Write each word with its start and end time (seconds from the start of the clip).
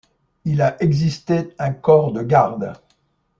Il 0.45 0.63
a 0.63 0.81
existé 0.81 1.53
un 1.59 1.69
corps 1.73 2.11
de 2.11 2.23
garde. 2.23 2.73